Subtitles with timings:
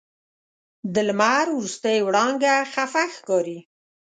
[0.93, 3.59] د لمر وروستۍ وړانګه خفه ښکاري